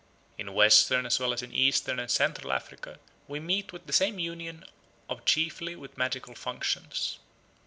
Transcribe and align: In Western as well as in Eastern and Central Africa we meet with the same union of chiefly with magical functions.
In 0.35 0.55
Western 0.55 1.05
as 1.05 1.19
well 1.19 1.31
as 1.31 1.43
in 1.43 1.53
Eastern 1.53 1.99
and 1.99 2.09
Central 2.09 2.51
Africa 2.51 2.97
we 3.27 3.39
meet 3.39 3.71
with 3.71 3.85
the 3.85 3.93
same 3.93 4.17
union 4.17 4.65
of 5.07 5.25
chiefly 5.25 5.75
with 5.75 5.95
magical 5.95 6.33
functions. 6.33 7.19